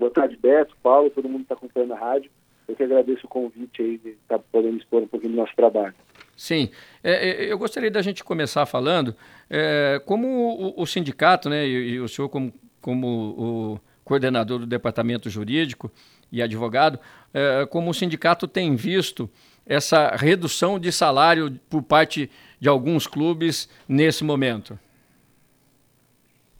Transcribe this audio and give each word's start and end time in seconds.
Boa 0.00 0.10
tarde, 0.10 0.34
Beto, 0.34 0.74
Paulo, 0.82 1.10
todo 1.10 1.28
mundo 1.28 1.42
está 1.42 1.54
acompanhando 1.54 1.92
a 1.92 1.98
rádio. 1.98 2.30
Eu 2.66 2.74
que 2.74 2.82
agradeço 2.82 3.26
o 3.26 3.28
convite 3.28 3.82
aí 3.82 3.98
de 3.98 4.08
estar 4.12 4.38
tá 4.38 4.44
podendo 4.50 4.78
expor 4.78 5.02
um 5.02 5.06
pouquinho 5.06 5.34
do 5.34 5.36
nosso 5.36 5.54
trabalho. 5.54 5.92
Sim, 6.34 6.70
é, 7.04 7.44
é, 7.44 7.52
eu 7.52 7.58
gostaria 7.58 7.90
da 7.90 8.00
gente 8.00 8.24
começar 8.24 8.64
falando 8.64 9.14
é, 9.50 10.00
como 10.06 10.26
o, 10.26 10.80
o, 10.80 10.86
sindicato, 10.86 11.50
né, 11.50 11.66
e, 11.68 11.90
e, 11.90 12.00
o 12.00 12.08
senhor 12.08 12.30
como, 12.30 12.50
como 12.80 13.06
o 13.06 13.80
coordenador 14.02 14.60
do 14.60 14.66
departamento 14.66 15.28
jurídico 15.28 15.92
e 16.32 16.40
advogado, 16.40 16.98
é, 17.34 17.66
como 17.66 17.90
o 17.90 17.94
sindicato 17.94 18.48
tem 18.48 18.74
visto 18.76 19.28
essa 19.66 20.16
redução 20.16 20.78
de 20.78 20.90
salário 20.90 21.60
por 21.68 21.82
parte 21.82 22.30
de 22.58 22.70
alguns 22.70 23.06
clubes 23.06 23.68
nesse 23.86 24.24
momento. 24.24 24.78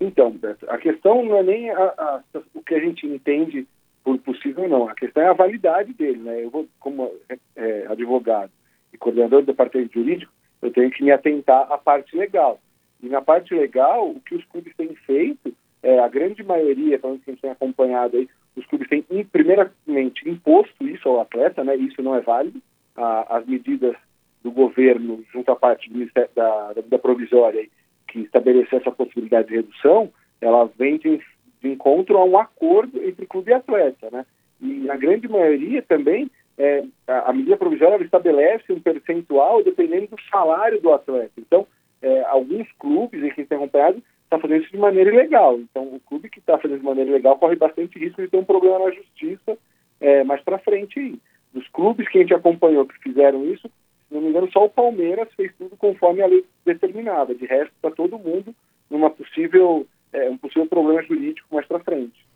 Então, 0.00 0.30
Beto, 0.30 0.64
a 0.70 0.78
questão 0.78 1.22
não 1.22 1.36
é 1.36 1.42
nem 1.42 1.70
a, 1.70 1.76
a, 1.76 2.22
o 2.54 2.62
que 2.62 2.74
a 2.74 2.80
gente 2.80 3.06
entende 3.06 3.66
por 4.02 4.18
possível, 4.18 4.66
não. 4.68 4.88
A 4.88 4.94
questão 4.94 5.22
é 5.22 5.28
a 5.28 5.34
validade 5.34 5.92
dele. 5.92 6.18
Né? 6.18 6.44
Eu 6.44 6.50
vou, 6.50 6.66
como 6.78 7.12
é, 7.54 7.86
advogado 7.86 8.50
e 8.92 8.98
coordenador 8.98 9.42
do 9.42 9.46
departamento 9.46 9.92
jurídico, 9.92 10.32
eu 10.62 10.72
tenho 10.72 10.90
que 10.90 11.04
me 11.04 11.12
atentar 11.12 11.70
à 11.70 11.76
parte 11.76 12.16
legal. 12.16 12.58
E 13.02 13.08
na 13.08 13.20
parte 13.20 13.54
legal, 13.54 14.10
o 14.10 14.20
que 14.20 14.34
os 14.34 14.44
clubes 14.46 14.74
têm 14.74 14.94
feito, 15.06 15.54
é, 15.82 15.98
a 15.98 16.08
grande 16.08 16.42
maioria, 16.42 16.98
pelo 16.98 17.12
menos 17.12 17.24
quem 17.24 17.36
tem 17.36 17.50
acompanhado 17.50 18.16
aí, 18.16 18.28
os 18.56 18.66
clubes 18.66 18.88
têm, 18.88 19.04
primeiramente, 19.30 20.28
imposto 20.28 20.86
isso 20.86 21.08
ao 21.08 21.20
atleta, 21.20 21.62
né? 21.62 21.76
Isso 21.76 22.02
não 22.02 22.14
é 22.14 22.20
válido. 22.20 22.60
A, 22.96 23.36
as 23.36 23.46
medidas 23.46 23.96
do 24.42 24.50
governo, 24.50 25.24
junto 25.32 25.50
à 25.50 25.56
parte 25.56 25.90
da, 25.90 26.26
da, 26.34 26.82
da 26.86 26.98
provisória, 26.98 27.66
que 28.10 28.20
estabeleceu 28.20 28.78
essa 28.78 28.90
possibilidade 28.90 29.48
de 29.48 29.56
redução, 29.56 30.10
ela 30.40 30.68
vem 30.76 30.98
de, 30.98 31.20
de, 31.62 31.68
encontro 31.68 32.18
a 32.18 32.24
um 32.24 32.36
acordo 32.36 33.02
entre 33.02 33.26
clube 33.26 33.50
e 33.50 33.54
atleta, 33.54 34.08
né? 34.10 34.26
E 34.60 34.66
na 34.80 34.96
grande 34.96 35.28
maioria 35.28 35.80
também, 35.82 36.30
é, 36.58 36.84
a, 37.06 37.30
a, 37.30 37.32
medida 37.32 37.56
provisória 37.56 38.04
estabelece 38.04 38.72
um 38.72 38.80
percentual 38.80 39.62
dependendo 39.62 40.08
do 40.08 40.22
salário 40.30 40.80
do 40.80 40.92
atleta. 40.92 41.32
Então, 41.38 41.66
é, 42.02 42.22
alguns 42.24 42.66
clubes, 42.78 43.22
e 43.22 43.30
quem 43.30 43.46
tem 43.46 43.56
acompanhado, 43.56 44.02
está 44.24 44.38
fazendo 44.38 44.62
isso 44.62 44.72
de 44.72 44.78
maneira 44.78 45.12
ilegal. 45.12 45.58
Então, 45.58 45.84
o 45.84 46.00
clube 46.00 46.28
que 46.28 46.38
está 46.38 46.58
fazendo 46.58 46.80
de 46.80 46.84
maneira 46.84 47.10
ilegal 47.10 47.38
corre 47.38 47.56
bastante 47.56 47.98
risco 47.98 48.20
de 48.20 48.28
ter 48.28 48.36
um 48.36 48.44
problema 48.44 48.80
na 48.80 48.90
justiça 48.90 49.56
é, 50.00 50.24
mais 50.24 50.42
para 50.42 50.58
frente. 50.58 51.18
Dos 51.52 51.66
clubes 51.68 52.08
que 52.08 52.18
a 52.18 52.20
gente 52.20 52.34
acompanhou 52.34 52.86
que 52.86 52.96
fizeram 53.02 53.44
isso, 53.46 53.68
se 54.10 54.14
não 54.14 54.20
me 54.20 54.28
engano, 54.28 54.50
só 54.50 54.64
o 54.64 54.68
Palmeiras 54.68 55.28
fez 55.36 55.52
tudo 55.56 55.76
conforme 55.76 56.20
a 56.20 56.26
lei 56.26 56.44
determinava. 56.66 57.32
De 57.32 57.46
resto, 57.46 57.72
está 57.76 57.90
todo 57.92 58.18
mundo 58.18 58.52
numa 58.90 59.08
possível, 59.08 59.86
é, 60.12 60.28
um 60.28 60.36
possível 60.36 60.66
problema 60.66 61.00
jurídico 61.04 61.46
mais 61.54 61.64
para 61.66 61.78
frente. 61.78 62.26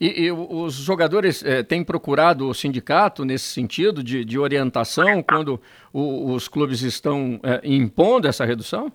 E, 0.00 0.24
e, 0.24 0.32
os 0.32 0.74
jogadores 0.74 1.44
é, 1.44 1.62
têm 1.62 1.84
procurado 1.84 2.48
o 2.48 2.54
sindicato 2.54 3.24
nesse 3.24 3.44
sentido 3.44 4.02
de, 4.02 4.24
de 4.24 4.38
orientação 4.38 5.22
quando 5.22 5.60
o, 5.92 6.32
os 6.32 6.48
clubes 6.48 6.82
estão 6.82 7.38
é, 7.44 7.60
impondo 7.64 8.26
essa 8.26 8.44
redução? 8.44 8.90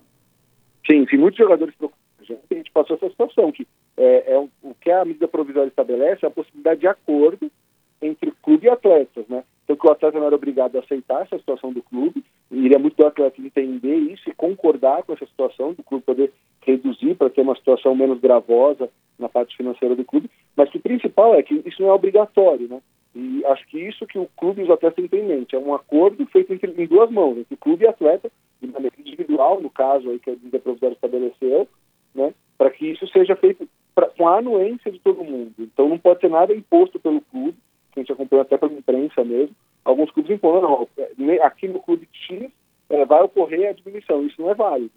Sim, 0.86 1.06
sim, 1.08 1.16
muitos 1.16 1.38
jogadores 1.38 1.74
procuram. 1.76 1.96
A 2.20 2.54
gente 2.54 2.70
passou 2.72 2.96
essa 2.96 3.08
situação 3.08 3.50
que 3.50 3.66
é, 3.96 4.32
é 4.32 4.38
o, 4.38 4.50
o 4.62 4.74
que 4.74 4.90
a 4.90 5.04
medida 5.04 5.28
provisória 5.28 5.68
estabelece 5.68 6.24
é 6.24 6.28
a 6.28 6.30
possibilidade 6.30 6.80
de 6.80 6.88
acordo 6.88 7.50
entre 8.00 8.32
clube 8.42 8.66
e 8.66 8.70
atletas, 8.70 9.26
né? 9.28 9.44
Então, 9.64 9.76
que 9.76 9.86
o 9.86 9.90
atleta 9.90 10.18
não 10.18 10.26
era 10.26 10.36
obrigado 10.36 10.76
a 10.76 10.80
aceitar 10.80 11.22
essa 11.22 11.38
situação 11.38 11.72
do 11.72 11.82
clube, 11.82 12.24
iria 12.52 12.78
muito 12.78 12.96
do 12.96 13.06
atleta 13.06 13.40
entender 13.40 13.96
isso 13.96 14.30
e 14.30 14.34
concordar 14.34 15.02
com 15.02 15.12
essa 15.12 15.26
situação, 15.26 15.72
do 15.72 15.82
clube 15.82 16.04
poder 16.04 16.32
reduzir 16.60 17.16
para 17.16 17.30
ter 17.30 17.40
uma 17.40 17.56
situação 17.56 17.94
menos 17.94 18.20
gravosa 18.20 18.88
na 19.18 19.28
parte 19.28 19.56
financeira 19.56 19.96
do 19.96 20.04
clube, 20.04 20.30
mas 20.54 20.72
o 20.72 20.80
principal 20.80 21.34
é 21.34 21.42
que 21.42 21.62
isso 21.64 21.82
não 21.82 21.88
é 21.88 21.92
obrigatório, 21.92 22.68
né? 22.68 22.80
E 23.14 23.44
acho 23.46 23.66
que 23.68 23.78
isso 23.78 24.06
que 24.06 24.18
o 24.18 24.28
clube 24.36 24.60
e 24.60 24.64
os 24.64 24.70
atletas 24.70 25.04
têm 25.10 25.20
em 25.20 25.26
mente, 25.26 25.56
é 25.56 25.58
um 25.58 25.74
acordo 25.74 26.24
feito 26.26 26.52
entre, 26.52 26.70
em 26.70 26.86
duas 26.86 27.10
mãos, 27.10 27.38
entre 27.38 27.56
clube 27.56 27.84
e 27.84 27.88
atleta, 27.88 28.30
de 28.60 28.68
maneira 28.68 28.94
individual, 28.98 29.60
no 29.60 29.70
caso 29.70 30.10
aí 30.10 30.18
que 30.18 30.30
a 30.30 30.34
medida 30.34 30.58
provisória 30.58 30.94
estabeleceu, 30.94 31.66
né? 32.14 32.34
Para 32.58 32.70
que 32.70 32.86
isso 32.86 33.06
seja 33.08 33.34
feito 33.34 33.68
pra, 33.94 34.08
com 34.08 34.28
a 34.28 34.38
anuência 34.38 34.92
de 34.92 34.98
todo 34.98 35.24
mundo. 35.24 35.52
Então 35.58 35.88
não 35.88 35.98
pode 35.98 36.20
ser 36.20 36.30
nada 36.30 36.54
imposto 36.54 37.00
pelo 37.00 37.20
clube, 37.22 37.55
que 37.96 38.00
a 38.00 38.02
gente 38.02 38.12
acompanhou 38.12 38.42
até 38.42 38.58
pela 38.58 38.72
imprensa 38.72 39.24
mesmo, 39.24 39.56
alguns 39.84 40.10
clubes 40.10 40.30
impondo, 40.30 40.88
é, 40.98 41.42
aqui 41.42 41.66
no 41.66 41.80
clube 41.80 42.06
X 42.12 42.50
é, 42.90 43.04
vai 43.04 43.22
ocorrer 43.22 43.70
a 43.70 43.72
diminuição, 43.72 44.26
isso 44.26 44.40
não 44.40 44.50
é 44.50 44.54
válido. 44.54 44.92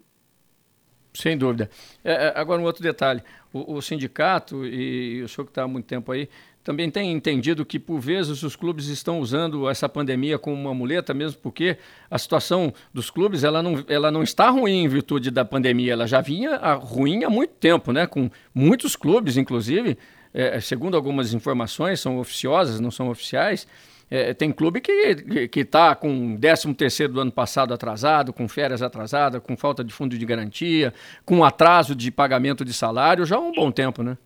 Sem 1.12 1.36
dúvida. 1.36 1.68
É, 2.04 2.12
é 2.12 2.32
agora, 2.36 2.60
um 2.60 2.64
outro 2.64 2.82
detalhe: 2.82 3.22
o, 3.52 3.74
o 3.74 3.82
sindicato, 3.82 4.64
e, 4.64 5.22
o 5.22 5.28
senhor 5.28 5.46
que 5.46 5.50
está 5.50 5.64
há 5.64 5.68
muito 5.68 5.86
tempo 5.86 6.12
aí, 6.12 6.28
também 6.62 6.90
tem 6.90 7.10
entendido 7.10 7.64
que, 7.64 7.78
por 7.78 7.98
vezes, 7.98 8.42
os 8.42 8.54
clubes 8.54 8.86
estão 8.86 9.18
usando 9.18 9.68
essa 9.68 9.88
pandemia 9.88 10.38
como 10.38 10.54
uma 10.54 10.74
muleta, 10.74 11.12
mesmo 11.14 11.40
porque 11.40 11.78
a 12.10 12.18
situação 12.18 12.72
dos 12.92 13.10
clubes 13.10 13.42
ela 13.42 13.62
não, 13.62 13.82
ela 13.88 14.10
não 14.10 14.22
está 14.22 14.50
ruim 14.50 14.84
em 14.84 14.88
virtude 14.88 15.30
da 15.30 15.44
pandemia, 15.44 15.94
ela 15.94 16.06
já 16.06 16.20
vinha 16.20 16.56
ruim 16.74 17.24
há 17.24 17.30
muito 17.30 17.54
tempo, 17.54 17.92
né? 17.92 18.06
com 18.06 18.30
muitos 18.54 18.94
clubes, 18.94 19.36
inclusive, 19.36 19.96
é, 20.32 20.60
segundo 20.60 20.96
algumas 20.96 21.34
informações, 21.34 22.00
são 22.00 22.18
oficiosas, 22.18 22.80
não 22.80 22.90
são 22.90 23.08
oficiais, 23.08 23.66
é, 24.10 24.34
tem 24.34 24.50
clube 24.50 24.80
que 24.80 25.60
está 25.60 25.94
com 25.94 26.36
13 26.36 26.74
terceiro 26.74 27.12
do 27.12 27.20
ano 27.20 27.30
passado 27.30 27.72
atrasado, 27.72 28.32
com 28.32 28.48
férias 28.48 28.82
atrasadas, 28.82 29.40
com 29.40 29.56
falta 29.56 29.84
de 29.84 29.92
fundo 29.92 30.18
de 30.18 30.26
garantia, 30.26 30.92
com 31.24 31.44
atraso 31.44 31.94
de 31.94 32.10
pagamento 32.10 32.64
de 32.64 32.72
salário 32.72 33.24
já 33.24 33.36
há 33.36 33.40
um 33.40 33.52
bom 33.52 33.70
tempo, 33.70 34.02
né? 34.02 34.18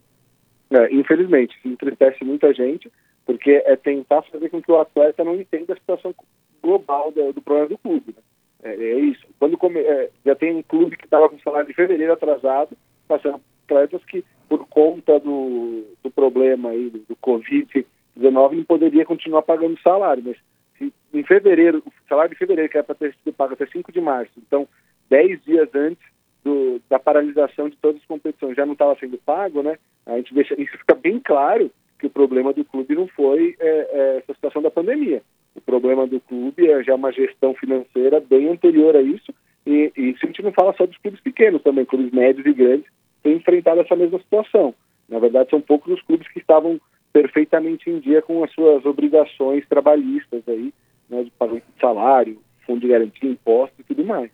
É, 0.70 0.92
infelizmente, 0.92 1.54
entristece 1.64 2.24
muita 2.24 2.52
gente, 2.54 2.90
porque 3.26 3.62
é 3.66 3.76
tentar 3.76 4.22
fazer 4.22 4.48
com 4.48 4.62
que 4.62 4.72
o 4.72 4.80
atleta 4.80 5.22
não 5.22 5.34
entenda 5.34 5.74
a 5.74 5.76
situação 5.76 6.14
global 6.62 7.12
do, 7.12 7.32
do 7.34 7.42
problema 7.42 7.68
do 7.68 7.78
clube. 7.78 8.14
Né? 8.16 8.22
É, 8.64 8.74
é, 8.74 8.98
isso. 9.00 9.26
Quando 9.38 9.58
come, 9.58 9.80
é, 9.80 10.10
já 10.24 10.34
tem 10.34 10.56
um 10.56 10.62
clube 10.62 10.96
que 10.96 11.04
estava 11.04 11.28
com 11.28 11.38
salário 11.40 11.68
de 11.68 11.74
fevereiro 11.74 12.14
atrasado, 12.14 12.76
passando 13.06 13.40
atletas 13.64 14.04
que, 14.04 14.24
por 14.48 14.66
conta 14.68 15.18
do, 15.18 15.84
do 16.02 16.10
problema 16.10 16.70
aí, 16.70 16.90
do, 16.90 16.98
do 17.00 17.16
Covid, 17.16 17.86
19 18.16 18.56
não 18.56 18.64
poderia 18.64 19.04
continuar 19.04 19.42
pagando 19.42 19.80
salário, 19.80 20.22
mas 20.24 20.36
se, 20.78 20.92
em 21.12 21.24
fevereiro, 21.24 21.82
o 21.84 22.08
salário 22.08 22.30
de 22.30 22.38
fevereiro, 22.38 22.70
que 22.70 22.76
era 22.76 22.84
para 22.84 22.94
ter 22.94 23.14
sido 23.14 23.34
pago 23.34 23.54
até 23.54 23.66
5 23.66 23.90
de 23.92 24.00
março, 24.00 24.32
então 24.38 24.68
10 25.10 25.42
dias 25.44 25.68
antes 25.74 26.04
do, 26.44 26.80
da 26.88 26.98
paralisação 26.98 27.68
de 27.68 27.76
todas 27.76 28.00
as 28.00 28.06
competições 28.06 28.56
já 28.56 28.66
não 28.66 28.74
estava 28.74 28.96
sendo 28.98 29.18
pago, 29.18 29.62
né? 29.62 29.78
A 30.06 30.16
gente 30.16 30.34
deixa, 30.34 30.54
isso 30.60 30.76
fica 30.78 30.94
bem 30.94 31.18
claro 31.18 31.70
que 31.98 32.06
o 32.06 32.10
problema 32.10 32.52
do 32.52 32.64
clube 32.64 32.94
não 32.94 33.08
foi 33.08 33.56
é, 33.58 33.68
é, 33.68 34.16
essa 34.18 34.34
situação 34.34 34.60
da 34.60 34.70
pandemia. 34.70 35.22
O 35.54 35.60
problema 35.60 36.06
do 36.06 36.20
clube 36.20 36.68
é 36.68 36.82
já 36.82 36.94
uma 36.94 37.12
gestão 37.12 37.54
financeira 37.54 38.20
bem 38.20 38.48
anterior 38.48 38.96
a 38.96 39.00
isso, 39.00 39.32
e, 39.66 39.92
e 39.96 40.10
isso 40.10 40.20
a 40.24 40.26
gente 40.26 40.42
não 40.42 40.52
fala 40.52 40.74
só 40.74 40.84
dos 40.84 40.98
clubes 40.98 41.20
pequenos 41.20 41.62
também, 41.62 41.84
clubes 41.84 42.12
médios 42.12 42.44
e 42.44 42.52
grandes 42.52 42.86
têm 43.24 43.36
enfrentado 43.36 43.80
essa 43.80 43.96
mesma 43.96 44.18
situação. 44.20 44.72
Na 45.08 45.18
verdade, 45.18 45.50
são 45.50 45.60
poucos 45.60 45.92
os 45.92 46.02
clubes 46.02 46.28
que 46.28 46.38
estavam 46.38 46.80
perfeitamente 47.12 47.90
em 47.90 47.98
dia 47.98 48.22
com 48.22 48.44
as 48.44 48.52
suas 48.52 48.84
obrigações 48.84 49.66
trabalhistas 49.68 50.42
aí, 50.46 50.72
né, 51.08 51.24
de 51.24 51.30
pagamento 51.32 51.64
de 51.74 51.80
salário, 51.80 52.40
fundo 52.66 52.80
de 52.80 52.88
garantia, 52.88 53.30
impostos 53.30 53.78
e 53.80 53.84
tudo 53.84 54.04
mais. 54.04 54.30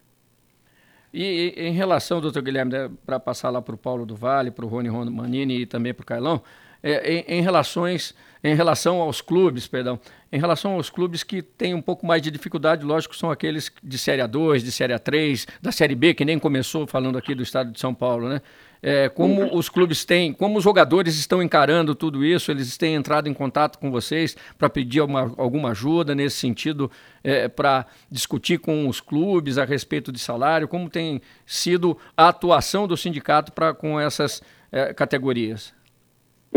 E, 1.13 1.55
e 1.57 1.63
em 1.63 1.73
relação, 1.73 2.21
doutor 2.21 2.43
Guilherme, 2.43 2.73
né, 2.73 2.91
para 3.05 3.19
passar 3.19 3.51
lá 3.51 3.61
para 3.61 3.75
o 3.75 3.79
Paulo 3.79 4.07
do 4.07 4.15
Vale, 4.15 4.51
para 4.51 4.65
o 4.65 4.69
Rony 4.69 4.89
Romanini 4.89 5.63
e 5.63 5.67
também 5.67 5.93
para 5.93 6.03
o 6.03 6.07
Cailão, 6.07 6.43
é, 6.83 7.13
em, 7.13 7.25
em, 7.39 7.43
relações, 7.43 8.15
em 8.43 8.55
relação 8.55 9.01
aos 9.01 9.21
clubes, 9.21 9.67
perdão, 9.69 9.99
em 10.33 10.39
relação 10.39 10.75
aos 10.75 10.89
clubes 10.89 11.23
que 11.23 11.43
têm 11.43 11.75
um 11.75 11.83
pouco 11.83 12.07
mais 12.07 12.23
de 12.23 12.31
dificuldade, 12.31 12.85
lógico, 12.85 13.15
são 13.15 13.31
aqueles 13.31 13.71
de 13.83 13.99
Série 13.99 14.23
A2, 14.23 14.61
de 14.61 14.73
Série 14.73 14.95
A3, 14.95 15.47
da 15.61 15.73
Série 15.73 15.95
B, 15.95 16.15
que 16.15 16.25
nem 16.25 16.39
começou 16.39 16.87
falando 16.87 17.19
aqui 17.19 17.35
do 17.35 17.43
estado 17.43 17.71
de 17.73 17.81
São 17.81 17.93
Paulo, 17.93 18.29
né? 18.29 18.41
É, 18.83 19.09
como 19.09 19.55
os 19.55 19.69
clubes 19.69 20.05
têm, 20.05 20.33
como 20.33 20.59
os 20.59 20.65
jogadores 20.65 21.19
estão 21.19 21.43
encarando 21.43 21.95
tudo 21.95 22.25
isso, 22.25 22.51
eles 22.51 22.79
têm 22.79 22.95
entrado 22.95 23.29
em 23.29 23.35
contato 23.35 23.79
com 23.79 23.91
vocês 23.91 24.37
para 24.59 24.71
pedir 24.71 25.03
uma, 25.03 25.33
alguma 25.37 25.71
ajuda 25.71 26.15
nesse 26.15 26.37
sentido, 26.37 26.91
é, 27.23 27.47
para 27.49 27.87
discutir 28.11 28.59
com 28.59 28.89
os 28.89 29.01
clubes 29.01 29.59
a 29.59 29.65
respeito 29.65 30.11
de 30.11 30.19
salário, 30.19 30.67
como 30.67 30.89
tem 30.89 31.21
sido 31.45 31.97
a 32.17 32.29
atuação 32.29 32.89
do 32.89 32.97
sindicato 32.97 33.53
com 33.79 34.01
essas 34.01 34.43
é, 34.73 34.95
categorias? 34.95 35.75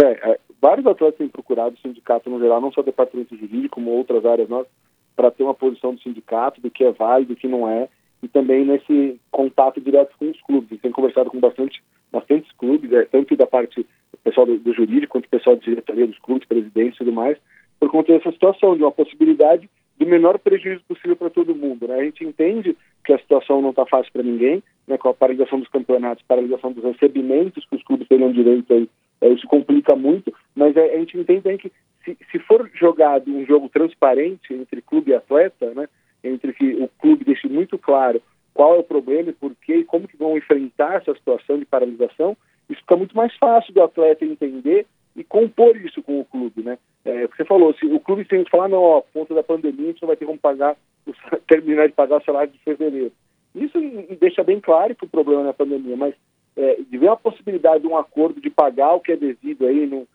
É, 0.01 0.31
é, 0.31 0.39
vários 0.62 0.88
atletas 0.88 1.18
têm 1.18 1.27
procurado 1.27 1.75
o 1.75 1.80
sindicato 1.80 2.30
no 2.30 2.39
geral, 2.39 2.62
não 2.62 2.71
só 2.71 2.81
o 2.81 2.86
departamento 2.86 3.36
jurídico, 3.36 3.75
como 3.75 3.92
outras 3.92 4.25
áreas 4.25 4.47
nossas, 4.47 4.71
para 5.15 5.30
ter 5.30 5.44
uma 5.44 5.53
posição 5.53 5.94
do 5.94 6.01
sindicato, 6.01 6.62
do 6.62 6.71
que 6.71 6.83
é 6.83 6.92
válido, 6.92 7.33
do 7.33 7.39
que 7.39 7.47
não 7.47 7.68
é, 7.69 7.88
e 8.21 8.27
também 8.27 8.65
nesse 8.65 9.19
contato 9.30 9.81
direto 9.81 10.15
com 10.18 10.30
os 10.30 10.42
clubes. 10.42 10.80
Tem 10.80 10.92
conversado 10.92 11.30
com 11.30 11.39
bastante, 11.39 11.83
bastantes 12.12 12.51
clubes, 12.53 12.92
é, 12.94 13.03
tanto 13.06 13.36
da 13.36 13.42
parte 13.53 13.81
do 13.81 14.17
pessoal 14.23 14.45
do, 14.47 14.57
do 14.57 14.73
jurídico, 14.73 15.13
quanto 15.13 15.25
do 15.25 15.29
pessoal 15.29 15.55
de 15.55 15.65
diretoria 15.65 16.07
dos 16.07 16.19
clubes, 16.19 16.47
presidência 16.47 16.95
e 16.95 17.05
tudo 17.05 17.13
mais, 17.13 17.38
por 17.79 17.89
conta 17.91 18.13
dessa 18.13 18.31
situação, 18.31 18.75
de 18.75 18.83
uma 18.83 18.91
possibilidade 18.91 19.69
do 19.97 20.05
menor 20.07 20.39
prejuízo 20.39 20.81
possível 20.88 21.15
para 21.15 21.29
todo 21.29 21.55
mundo. 21.55 21.88
Né? 21.88 21.95
A 21.95 22.03
gente 22.03 22.25
entende 22.25 22.75
que 23.05 23.13
a 23.13 23.19
situação 23.19 23.61
não 23.61 23.69
está 23.69 23.85
fácil 23.85 24.11
para 24.11 24.23
ninguém, 24.23 24.63
né, 24.88 24.97
com 24.97 25.09
a 25.09 25.13
paralisação 25.13 25.59
dos 25.59 25.69
campeonatos, 25.69 26.25
paralisação 26.27 26.71
dos 26.71 26.83
recebimentos 26.83 27.65
que 27.65 27.75
os 27.75 27.83
clubes 27.83 28.07
teriam 28.07 28.31
direito 28.31 28.73
aí 28.73 28.89
é, 29.23 29.29
isso 29.29 29.47
complica 29.47 29.95
muito, 29.95 30.33
mas 30.53 30.75
é, 30.75 30.95
a 30.95 30.97
gente 30.99 31.17
entende 31.17 31.57
que 31.57 31.71
se, 32.03 32.17
se 32.29 32.39
for 32.39 32.69
jogado 32.73 33.31
um 33.31 33.45
jogo 33.45 33.69
transparente 33.69 34.53
entre 34.53 34.81
clube 34.81 35.11
e 35.11 35.15
atleta, 35.15 35.73
né, 35.73 35.88
entre 36.21 36.51
que 36.51 36.73
o 36.75 36.89
clube 36.99 37.23
deixe 37.23 37.47
muito 37.47 37.77
claro 37.77 38.21
qual 38.53 38.75
é 38.75 38.79
o 38.79 38.83
problema 38.83 39.29
e 39.29 39.33
por 39.33 39.56
quê 39.56 39.77
e 39.77 39.85
como 39.85 40.09
que 40.09 40.17
vão 40.17 40.38
enfrentar 40.38 40.95
essa 40.95 41.13
situação 41.13 41.57
de 41.57 41.63
paralisação, 41.63 42.35
isso 42.69 42.81
fica 42.81 42.95
muito 42.95 43.15
mais 43.15 43.36
fácil 43.38 43.74
do 43.74 43.83
atleta 43.83 44.25
entender 44.25 44.86
e 45.15 45.24
compor 45.24 45.75
isso 45.77 46.01
com 46.01 46.19
o 46.19 46.25
clube, 46.25 46.63
né? 46.63 46.77
É, 47.06 47.27
você 47.27 47.45
falou, 47.45 47.74
se 47.75 47.86
o 47.86 48.00
clube 48.00 48.25
tem 48.25 48.44
que 48.44 48.50
falar, 48.50 48.68
não, 48.68 48.81
ó, 48.81 49.01
conta 49.13 49.33
da 49.33 49.44
pandemia, 49.44 49.86
a 49.86 49.92
gente 49.92 50.01
não 50.01 50.07
vai 50.07 50.15
ter 50.15 50.25
como 50.25 50.39
pagar, 50.39 50.75
terminar 51.48 51.88
de 51.88 51.94
pagar 51.94 52.18
o 52.18 52.24
salário 52.24 52.51
de 52.51 52.60
fevereiro. 52.60 53.12
Isso 53.54 53.77
deixa 54.19 54.44
bem 54.44 54.60
claro 54.60 54.95
que 54.95 55.06
o 55.06 55.10
problema 55.10 55.45
é 55.48 55.50
a 55.50 55.54
pandemia, 55.54 55.95
mas 55.95 56.15
é, 56.56 56.77
de 56.89 56.98
ver 56.98 57.10
a 57.10 57.15
possibilidade 57.15 57.81
de 57.81 57.88
um 57.88 57.98
acordo 57.98 58.42
de 58.42 58.50
pagar 58.50 58.94
o 58.94 59.00
que 59.00 59.12
é 59.12 59.18
devido 59.18 59.66
aí 59.66 59.86
num, 59.86 60.07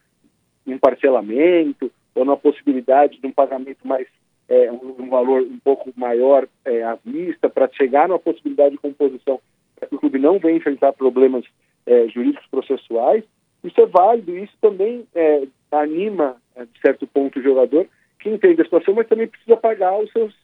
num 0.66 0.78
parcelamento, 0.78 1.90
ou 2.14 2.24
na 2.24 2.36
possibilidade 2.36 3.20
de 3.20 3.26
um 3.26 3.32
pagamento 3.32 3.86
mais, 3.86 4.06
é, 4.48 4.72
um, 4.72 5.08
valor 5.08 5.42
um 5.42 5.58
pouco 5.58 5.92
maior 5.96 6.48
é, 6.64 6.82
à 6.82 6.98
vista, 7.04 7.48
para 7.48 7.70
chegar 7.72 8.08
numa 8.08 8.18
possibilidade 8.18 8.72
de 8.72 8.78
composição, 8.78 9.40
para 9.76 9.88
que 9.88 9.94
o 9.94 9.98
clube 9.98 10.18
não 10.18 10.38
venha 10.38 10.56
enfrentar 10.56 10.92
problemas 10.92 11.44
é, 11.88 12.08
jurídicos 12.08 12.46
processuais, 12.48 13.24
isso 13.64 13.80
é 13.80 13.86
válido, 13.86 14.36
isso 14.36 14.52
também 14.60 15.06
é, 15.14 15.42
anima, 15.72 16.36
é, 16.54 16.64
de 16.64 16.80
certo 16.80 17.06
ponto, 17.06 17.38
o 17.38 17.42
jogador 17.42 17.86
que 18.20 18.28
entende 18.28 18.60
a 18.60 18.64
situação, 18.64 18.94
mas 18.94 19.08
também 19.08 19.28
precisa 19.28 19.56
pagar 19.56 19.94
seus, 20.12 20.34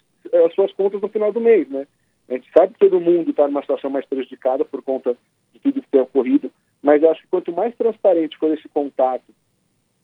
as 0.46 0.54
suas 0.54 0.72
contas 0.72 1.00
no 1.00 1.08
final 1.08 1.32
do 1.32 1.40
mês, 1.40 1.68
né? 1.68 1.86
A 2.28 2.34
gente 2.34 2.48
sabe 2.56 2.72
que 2.72 2.78
todo 2.78 3.00
mundo 3.00 3.30
está 3.30 3.46
numa 3.46 3.60
situação 3.60 3.90
mais 3.90 4.06
prejudicada 4.06 4.64
por 4.64 4.82
conta 4.82 5.16
de 5.52 5.60
tudo 5.60 5.82
que 5.82 5.88
tem 5.90 6.00
ocorrido, 6.00 6.50
mas 6.82 7.02
eu 7.02 7.10
acho 7.10 7.20
que 7.20 7.28
quanto 7.28 7.52
mais 7.52 7.74
transparente 7.76 8.38
for 8.38 8.50
esse 8.52 8.68
contato, 8.68 9.24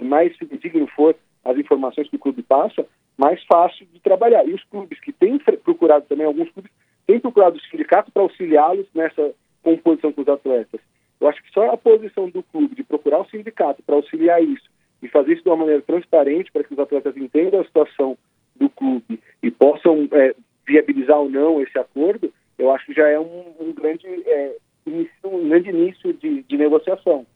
mais 0.01 0.37
digno 0.61 0.87
for 0.89 1.17
as 1.45 1.57
informações 1.57 2.09
que 2.09 2.17
o 2.17 2.19
clube 2.19 2.43
passa, 2.43 2.87
mais 3.17 3.43
fácil 3.45 3.87
de 3.93 4.01
trabalhar. 4.01 4.47
E 4.47 4.53
os 4.53 4.65
clubes 4.65 5.01
que 5.01 5.13
têm 5.13 5.39
procurado 5.39 6.05
também, 6.07 6.27
alguns 6.27 6.51
clubes 6.51 6.71
têm 7.07 7.21
procurado 7.21 7.57
o 7.57 7.61
sindicato 7.61 8.11
para 8.13 8.23
auxiliá-los 8.23 8.87
nessa 8.95 9.33
composição 9.63 10.13
com 10.13 10.23
os 10.23 10.29
atletas. 10.29 10.81
Eu 11.21 11.29
acho 11.29 11.43
que 11.43 11.53
só 11.53 11.71
a 11.71 11.77
posição 11.77 12.31
do 12.31 12.43
clube 12.43 12.75
de 12.75 12.83
procurar 12.83 13.21
o 13.21 13.29
sindicato 13.29 13.83
para 13.83 13.95
auxiliar 13.95 14.43
isso 14.43 14.71
e 15.03 15.09
fazer 15.09 15.35
isso 15.35 15.43
de 15.43 15.49
uma 15.49 15.57
maneira 15.57 15.83
transparente 15.83 16.51
para 16.51 16.65
que 16.65 16.73
os 16.73 16.79
atletas 16.79 17.17
entendam 17.17 17.61
a 17.61 17.65
situação 17.65 18.17
do 18.57 18.69
clube 18.71 19.21
e 19.43 19.51
possam 19.51 20.09
é, 20.13 20.35
viabilizar 20.67 21.19
ou 21.19 21.31
não 21.31 21.61
esse 21.61 21.79
acordo, 21.79 22.33
eu 22.59 22.71
acho 22.71 22.87
que 22.87 22.93
já 22.93 23.09
é 23.09 23.19
um, 23.19 23.45
um 23.59 23.73
grande, 23.73 24.07
é, 24.07 24.57
início, 24.87 25.13
um 25.25 25.49
grande 25.49 25.71
início 25.71 26.13
de, 26.13 26.43
de, 26.43 26.57
negociação. 26.57 27.27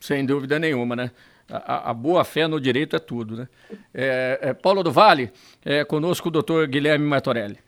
Sem 0.00 0.24
dúvida 0.24 0.58
nenhuma, 0.58 0.94
né? 0.94 1.10
A, 1.48 1.90
a, 1.90 1.94
boa 1.94 2.24
fé 2.24 2.46
no 2.46 2.60
direito 2.60 2.96
é 2.96 2.98
tudo, 2.98 3.36
né? 3.36 3.48
É, 3.92 4.38
é, 4.40 4.54
Paulo 4.54 4.82
do 4.82 4.92
Vale, 4.92 5.30
é, 5.64 5.84
conosco 5.84 6.28
o 6.28 6.30
doutor 6.30 6.66
Guilherme 6.68 7.04
Martorelli. 7.04 7.58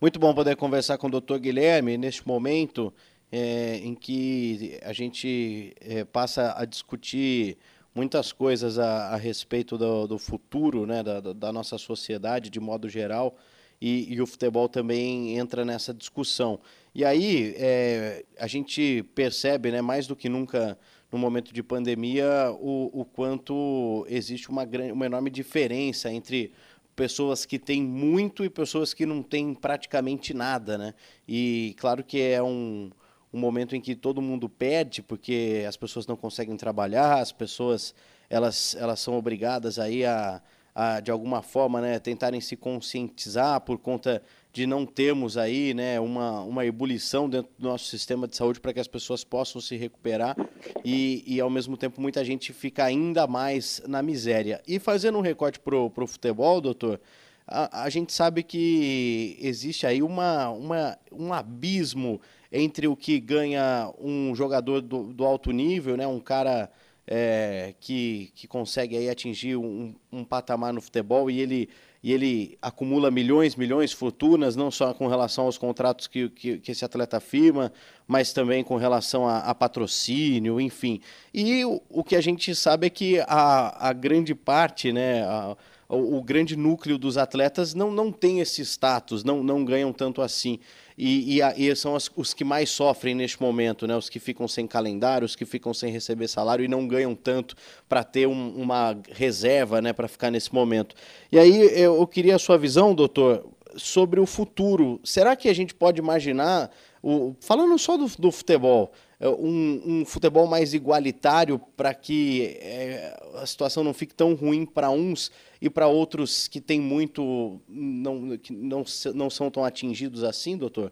Muito 0.00 0.18
bom 0.18 0.34
poder 0.34 0.56
conversar 0.56 0.96
com 0.98 1.08
o 1.08 1.10
doutor 1.10 1.38
Guilherme 1.38 1.98
neste 1.98 2.26
momento 2.26 2.92
é, 3.30 3.76
em 3.78 3.94
que 3.94 4.78
a 4.82 4.92
gente 4.92 5.74
é, 5.80 6.04
passa 6.04 6.54
a 6.56 6.64
discutir 6.64 7.56
muitas 7.94 8.32
coisas 8.32 8.78
a, 8.78 9.08
a 9.08 9.16
respeito 9.16 9.76
do, 9.76 10.06
do, 10.06 10.18
futuro 10.18 10.86
né, 10.86 11.02
da, 11.02 11.20
da, 11.20 11.52
nossa 11.52 11.76
sociedade 11.78 12.50
de 12.50 12.60
modo 12.60 12.88
geral 12.88 13.36
e, 13.80 14.12
e, 14.12 14.20
o 14.20 14.26
futebol 14.26 14.68
também 14.68 15.38
entra 15.38 15.64
nessa 15.64 15.92
discussão. 15.92 16.60
E 16.94 17.04
aí 17.04 17.54
é, 17.56 18.24
a 18.38 18.46
gente 18.46 19.04
percebe 19.14 19.70
né, 19.70 19.80
mais 19.80 20.06
do 20.06 20.14
que 20.14 20.28
nunca 20.28 20.78
no 21.10 21.18
momento 21.18 21.52
de 21.52 21.62
pandemia 21.62 22.54
o, 22.60 23.00
o 23.00 23.04
quanto 23.04 24.06
existe 24.08 24.48
uma, 24.48 24.64
grande, 24.64 24.92
uma 24.92 25.06
enorme 25.06 25.30
diferença 25.30 26.12
entre 26.12 26.52
pessoas 26.94 27.46
que 27.46 27.58
têm 27.58 27.82
muito 27.82 28.44
e 28.44 28.50
pessoas 28.50 28.92
que 28.92 29.06
não 29.06 29.22
têm 29.22 29.54
praticamente 29.54 30.34
nada, 30.34 30.76
né? 30.76 30.94
E 31.26 31.74
claro 31.78 32.04
que 32.04 32.20
é 32.20 32.42
um, 32.42 32.90
um 33.32 33.38
momento 33.38 33.76
em 33.76 33.80
que 33.80 33.94
todo 33.94 34.20
mundo 34.20 34.48
perde 34.48 35.02
porque 35.02 35.64
as 35.68 35.76
pessoas 35.76 36.06
não 36.06 36.16
conseguem 36.16 36.56
trabalhar, 36.56 37.20
as 37.20 37.32
pessoas 37.32 37.94
elas, 38.28 38.76
elas 38.78 39.00
são 39.00 39.16
obrigadas 39.16 39.78
aí 39.78 40.04
a, 40.04 40.40
a 40.74 41.00
de 41.00 41.10
alguma 41.10 41.42
forma 41.42 41.80
né, 41.80 41.98
tentarem 41.98 42.40
se 42.40 42.56
conscientizar 42.56 43.60
por 43.60 43.78
conta 43.78 44.22
de 44.52 44.66
não 44.66 44.84
termos 44.84 45.36
aí 45.36 45.72
né, 45.74 46.00
uma, 46.00 46.40
uma 46.42 46.66
ebulição 46.66 47.28
dentro 47.28 47.50
do 47.58 47.68
nosso 47.68 47.84
sistema 47.84 48.26
de 48.26 48.36
saúde 48.36 48.60
para 48.60 48.72
que 48.72 48.80
as 48.80 48.88
pessoas 48.88 49.22
possam 49.22 49.60
se 49.60 49.76
recuperar 49.76 50.36
e, 50.84 51.22
e, 51.26 51.40
ao 51.40 51.48
mesmo 51.48 51.76
tempo, 51.76 52.00
muita 52.00 52.24
gente 52.24 52.52
fica 52.52 52.84
ainda 52.84 53.26
mais 53.26 53.80
na 53.86 54.02
miséria. 54.02 54.60
E 54.66 54.80
fazendo 54.80 55.18
um 55.18 55.20
recorte 55.20 55.60
para 55.60 55.76
o 55.76 56.06
futebol, 56.06 56.60
doutor, 56.60 57.00
a, 57.46 57.84
a, 57.84 57.90
gente 57.90 58.12
sabe 58.12 58.42
que 58.42 59.36
existe 59.40 59.86
aí 59.86 60.02
uma, 60.02 60.48
uma, 60.50 60.98
um 61.12 61.32
abismo 61.32 62.20
entre 62.52 62.88
o 62.88 62.96
que 62.96 63.20
ganha 63.20 63.92
um 63.98 64.34
jogador 64.34 64.80
do, 64.80 65.12
do 65.12 65.24
alto 65.24 65.50
nível, 65.52 65.96
né, 65.96 66.06
um 66.06 66.20
cara 66.20 66.70
é, 67.06 67.74
que, 67.80 68.30
que 68.34 68.46
consegue 68.46 68.96
aí 68.96 69.10
atingir 69.10 69.56
um, 69.56 69.94
um 70.12 70.24
patamar 70.24 70.72
no 70.72 70.80
futebol 70.80 71.30
e 71.30 71.40
ele, 71.40 71.68
e 72.02 72.12
ele 72.12 72.58
acumula 72.62 73.10
milhões, 73.10 73.56
milhões, 73.56 73.92
fortunas, 73.92 74.54
não 74.54 74.70
só 74.70 74.94
com 74.94 75.08
relação 75.08 75.46
aos 75.46 75.58
contratos 75.58 76.06
que, 76.06 76.28
que, 76.28 76.58
que 76.58 76.70
esse 76.70 76.84
atleta 76.84 77.18
firma, 77.18 77.72
mas 78.06 78.32
também 78.32 78.62
com 78.62 78.76
relação 78.76 79.26
a, 79.26 79.38
a 79.38 79.54
patrocínio, 79.54 80.60
enfim. 80.60 81.00
E 81.34 81.64
o, 81.64 81.82
o, 81.88 82.04
que 82.04 82.14
a 82.14 82.20
gente 82.20 82.54
sabe 82.54 82.86
é 82.86 82.90
que 82.90 83.18
a, 83.26 83.88
a 83.88 83.92
grande 83.92 84.34
parte, 84.34 84.92
né, 84.92 85.24
a, 85.24 85.56
o, 85.88 86.18
o, 86.18 86.22
grande 86.22 86.56
núcleo 86.56 86.96
dos 86.96 87.18
atletas 87.18 87.74
não, 87.74 87.90
não 87.90 88.12
tem 88.12 88.38
esse 88.38 88.62
status, 88.64 89.24
não, 89.24 89.42
não 89.42 89.64
ganham 89.64 89.92
tanto 89.92 90.22
assim. 90.22 90.60
E, 91.02 91.40
e, 91.40 91.70
e 91.70 91.74
são 91.74 91.96
as, 91.96 92.10
os 92.14 92.34
que 92.34 92.44
mais 92.44 92.68
sofrem 92.68 93.14
neste 93.14 93.40
momento, 93.40 93.86
né? 93.86 93.96
os 93.96 94.10
que 94.10 94.18
ficam 94.18 94.46
sem 94.46 94.66
calendário, 94.66 95.24
os 95.24 95.34
que 95.34 95.46
ficam 95.46 95.72
sem 95.72 95.90
receber 95.90 96.28
salário 96.28 96.62
e 96.62 96.68
não 96.68 96.86
ganham 96.86 97.14
tanto 97.14 97.56
para 97.88 98.04
ter 98.04 98.28
um, 98.28 98.50
uma 98.50 98.94
reserva 99.10 99.80
né? 99.80 99.94
para 99.94 100.06
ficar 100.06 100.30
nesse 100.30 100.52
momento. 100.54 100.94
E 101.32 101.38
aí 101.38 101.58
eu, 101.80 102.06
queria 102.06 102.36
a 102.36 102.38
sua 102.38 102.58
visão, 102.58 102.94
doutor, 102.94 103.48
sobre 103.76 104.20
o 104.20 104.26
futuro. 104.26 105.00
Será 105.02 105.34
que 105.34 105.48
a 105.48 105.54
gente 105.54 105.74
pode 105.74 105.98
imaginar, 105.98 106.70
o, 107.02 107.34
falando 107.40 107.78
só 107.78 107.96
do, 107.96 108.06
do 108.18 108.30
futebol, 108.30 108.92
um, 109.28 109.82
um, 109.86 110.04
futebol 110.04 110.46
mais 110.46 110.72
igualitário 110.72 111.60
para 111.76 111.92
que 111.92 112.56
é, 112.60 113.14
a 113.34 113.44
situação 113.44 113.84
não 113.84 113.92
fique 113.92 114.14
tão 114.14 114.34
ruim 114.34 114.64
para 114.64 114.90
uns 114.90 115.30
e 115.60 115.68
para 115.68 115.86
outros 115.86 116.48
que 116.48 116.60
têm 116.60 116.80
muito 116.80 117.60
não, 117.68 118.38
que 118.38 118.50
não, 118.52 118.82
não 119.14 119.28
são 119.28 119.50
tão 119.50 119.62
atingidos 119.62 120.24
assim, 120.24 120.56
doutor? 120.56 120.90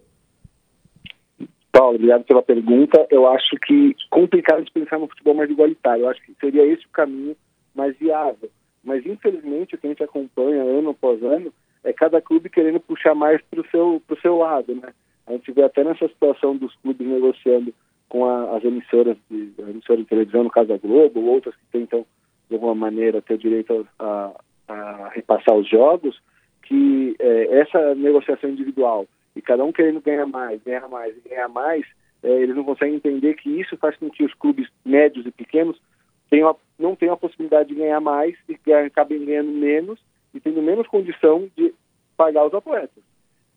Paulo, 1.73 1.95
obrigado 1.95 2.25
pela 2.25 2.43
pergunta. 2.43 3.07
Eu 3.11 3.27
acho 3.29 3.57
que 3.67 3.95
complicado 4.11 4.65
de 4.65 4.73
pensar 4.73 4.99
no 4.99 5.09
futebol 5.09 5.35
mais 5.35 5.51
igualitário. 5.51 6.05
Eu 6.05 6.09
acho 6.11 6.21
que 6.23 6.35
seria 6.41 6.67
esse 6.67 6.85
o 6.85 6.91
caminho 6.91 7.37
mais 7.75 7.97
viável. 7.97 8.51
Mas 8.85 9.07
infelizmente 9.07 9.75
o 9.75 9.79
que 9.79 9.87
a 9.87 9.91
gente 9.91 10.03
acompanha 10.03 10.63
ano 10.63 10.91
após 10.91 11.23
ano 11.23 11.53
é 11.83 11.93
cada 11.93 12.21
clube 12.21 12.51
querendo 12.51 12.81
puxar 12.81 13.15
mais 13.15 13.41
para 13.43 13.61
o 13.61 13.67
seu, 13.71 14.03
seu 14.21 14.37
lado, 14.37 14.75
né? 14.75 14.93
A 15.27 15.33
gente 15.33 15.53
vê 15.53 15.63
até 15.63 15.85
nessa 15.85 16.09
situação 16.09 16.57
dos 16.57 16.75
clubes 16.77 17.07
negociando 17.07 17.73
com 18.09 18.25
a, 18.25 18.57
as 18.57 18.65
emissoras 18.65 19.17
de, 19.31 19.53
emissoras 19.59 20.03
de 20.03 20.09
televisão, 20.09 20.45
no 20.45 20.51
caso 20.51 20.69
da 20.69 20.79
Globo, 20.79 21.21
ou 21.21 21.27
outras 21.27 21.55
que 21.55 21.67
tentam, 21.73 22.07
de 22.49 22.55
alguma 22.55 22.75
maneira, 22.75 23.23
ter 23.23 23.39
direito 23.39 23.87
a, 23.99 24.33
a 24.69 25.09
repassar 25.15 25.55
os 25.55 25.69
jogos, 25.69 26.21
que 26.63 27.17
é, 27.19 27.61
essa 27.61 27.95
negociação 27.95 28.51
individual 28.51 29.07
e 29.35 29.43
cada 29.43 29.65
um 29.65 29.73
querendo 29.73 30.01
ganhar 30.01 30.27
mais, 30.27 30.63
ganhar 30.63 30.89
mais 30.89 31.17
e 31.17 31.29
ganhar 31.29 31.49
mais, 31.49 31.87
é, 32.23 32.29
eles 32.29 32.57
não 32.57 32.65
conseguem 32.65 32.97
entender 32.97 33.35
que 33.35 33.49
isso 33.49 33.77
faz 33.77 33.97
com 33.97 34.11
que 34.11 34.25
os 34.25 34.35
clubes 34.35 34.69
médios 34.85 35.25
e 35.27 35.31
pequenos 35.31 35.81
tenham, 36.29 36.57
não 36.79 36.97
tenham 36.97 37.15
a 37.15 37.19
possibilidade 37.19 37.69
de 37.69 37.77
ganhar 37.77 38.01
mais 38.01 38.37
e 38.49 38.73
acabem 38.73 39.25
ganhando 39.25 39.51
menos 39.51 39.99
e 40.35 40.41
tendo 40.41 40.61
menos 40.61 40.87
condição 40.87 41.49
de 41.57 41.73
pagar 42.17 42.47
os 42.47 42.55
atletas. 42.55 43.03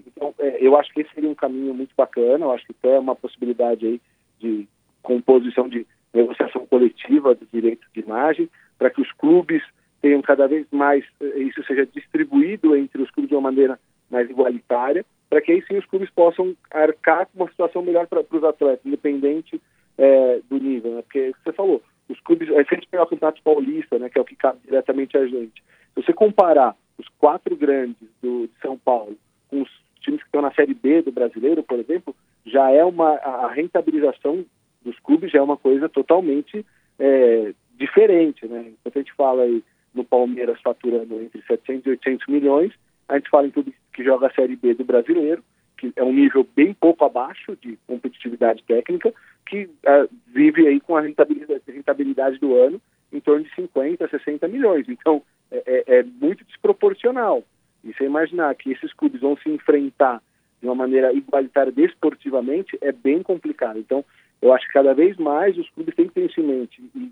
Então, 0.05 0.33
é, 0.39 0.57
eu 0.65 0.77
acho 0.77 0.93
que 0.93 1.01
esse 1.01 1.13
seria 1.13 1.29
um 1.29 1.35
caminho 1.35 1.73
muito 1.73 1.93
bacana, 1.95 2.45
eu 2.45 2.51
acho 2.51 2.65
que 2.65 2.75
é 2.83 2.99
uma 2.99 3.15
possibilidade 3.15 3.85
aí 3.85 4.01
de 4.41 4.67
composição 5.01 5.69
de 5.69 5.85
negociação 6.13 6.65
coletiva 6.65 7.33
dos 7.33 7.49
direitos 7.51 7.87
de 7.93 8.01
imagem, 8.01 8.49
para 8.77 8.89
que 8.89 9.01
os 9.01 9.11
clubes 9.13 9.63
tenham 10.01 10.21
cada 10.21 10.47
vez 10.47 10.65
mais, 10.71 11.05
eh, 11.21 11.39
isso 11.39 11.63
seja 11.63 11.85
distribuído 11.85 12.75
entre 12.75 13.01
os 13.01 13.11
clubes 13.11 13.29
de 13.29 13.35
uma 13.35 13.49
maneira 13.49 13.79
mais 14.09 14.29
igualitária, 14.29 15.05
para 15.29 15.41
que 15.41 15.51
aí 15.51 15.63
sim 15.65 15.77
os 15.77 15.85
clubes 15.85 16.09
possam 16.09 16.53
arcar 16.69 17.27
com 17.27 17.43
uma 17.43 17.49
situação 17.49 17.81
melhor 17.81 18.07
para 18.07 18.25
os 18.29 18.43
atletas, 18.43 18.85
independente 18.85 19.61
é, 19.97 20.41
do 20.49 20.57
nível, 20.57 20.95
né? 20.95 21.01
Porque 21.03 21.33
você 21.41 21.53
falou, 21.53 21.81
os 22.09 22.19
clubes, 22.19 22.49
é, 22.49 22.63
se 22.63 22.73
a 22.73 22.75
gente 22.75 22.89
pegar 22.89 23.03
o 23.03 23.07
Campeonato 23.07 23.41
Paulista, 23.41 23.97
né, 23.97 24.09
que 24.09 24.17
é 24.17 24.21
o 24.21 24.25
que 24.25 24.35
cabe 24.35 24.59
diretamente 24.65 25.17
a 25.17 25.25
gente, 25.25 25.63
se 25.93 26.03
você 26.03 26.11
comparar 26.11 26.75
os 26.97 27.07
quatro 27.17 27.55
grandes 27.55 28.07
do, 28.21 28.47
de 28.47 28.61
São 28.61 28.77
Paulo 28.77 29.15
com 29.49 29.61
os 29.61 29.69
times 30.01 30.19
que 30.19 30.27
estão 30.27 30.41
na 30.41 30.51
Série 30.53 30.73
B 30.73 31.01
do 31.01 31.11
brasileiro, 31.11 31.63
por 31.63 31.79
exemplo, 31.79 32.15
já 32.45 32.71
é 32.71 32.83
uma 32.83 33.15
a 33.15 33.51
rentabilização 33.51 34.45
dos 34.83 34.97
clubes 34.99 35.31
já 35.31 35.39
é 35.39 35.41
uma 35.41 35.57
coisa 35.57 35.87
totalmente 35.87 36.65
é, 36.99 37.53
diferente, 37.75 38.47
né? 38.47 38.65
Enquanto 38.69 38.97
a 38.97 39.01
gente 39.01 39.13
fala 39.13 39.43
aí 39.43 39.63
no 39.93 40.03
Palmeiras 40.03 40.59
faturando 40.61 41.21
entre 41.21 41.41
700 41.43 41.85
e 41.85 41.89
800 41.91 42.27
milhões, 42.27 42.73
a 43.07 43.17
gente 43.17 43.29
fala 43.29 43.47
em 43.47 43.51
tudo 43.51 43.73
que 43.93 44.03
joga 44.03 44.27
a 44.27 44.33
Série 44.33 44.55
B 44.55 44.73
do 44.73 44.85
brasileiro, 44.85 45.43
que 45.77 45.91
é 45.95 46.03
um 46.03 46.13
nível 46.13 46.47
bem 46.55 46.73
pouco 46.73 47.03
abaixo 47.03 47.57
de 47.61 47.77
competitividade 47.87 48.63
técnica, 48.63 49.13
que 49.45 49.65
uh, 49.65 50.07
vive 50.27 50.67
aí 50.67 50.79
com 50.79 50.95
a 50.95 51.01
rentabilidade, 51.01 51.63
rentabilidade, 51.67 52.39
do 52.39 52.55
ano 52.55 52.81
em 53.11 53.19
torno 53.19 53.43
de 53.43 53.53
50, 53.55 54.07
60 54.07 54.47
milhões. 54.47 54.87
Então, 54.87 55.21
é, 55.51 55.63
é, 55.65 55.99
é 55.99 56.03
muito 56.03 56.45
desproporcional. 56.45 57.43
E 57.83 57.91
você 57.93 58.05
imaginar 58.05 58.55
que 58.55 58.71
esses 58.71 58.93
clubes 58.93 59.21
vão 59.21 59.35
se 59.37 59.49
enfrentar 59.49 60.21
de 60.61 60.67
uma 60.67 60.75
maneira 60.75 61.11
igualitária 61.11 61.71
desportivamente 61.71 62.77
é 62.81 62.91
bem 62.91 63.23
complicado. 63.23 63.79
Então, 63.79 64.05
eu 64.41 64.53
acho 64.53 64.67
que 64.67 64.73
cada 64.73 64.93
vez 64.93 65.17
mais 65.17 65.57
os 65.57 65.69
clubes 65.71 65.95
têm 65.95 66.07
que 66.07 66.13
ter 66.13 66.29
isso 66.29 66.39
em 66.39 66.43
mente. 66.43 66.81
E 66.95 67.11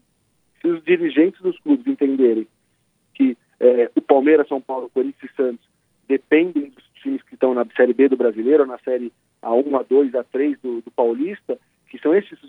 se 0.61 0.67
os 0.67 0.83
dirigentes 0.83 1.41
dos 1.41 1.59
clubes 1.59 1.87
entenderem 1.87 2.47
que 3.15 3.37
é, 3.59 3.89
o 3.95 4.01
Palmeiras, 4.01 4.47
São 4.47 4.61
Paulo, 4.61 4.89
Corinthians 4.93 5.31
e 5.31 5.35
Santos 5.35 5.67
dependem 6.07 6.69
dos 6.69 6.83
times 7.01 7.21
que 7.23 7.33
estão 7.33 7.53
na 7.53 7.65
Série 7.75 7.93
B 7.93 8.07
do 8.07 8.17
Brasileiro, 8.17 8.65
na 8.65 8.77
Série 8.79 9.11
A1, 9.41 9.63
A2, 9.63 10.11
A3 10.11 10.57
do, 10.61 10.81
do 10.81 10.91
Paulista, 10.91 11.57
que 11.89 11.99
são 11.99 12.15
esses 12.15 12.39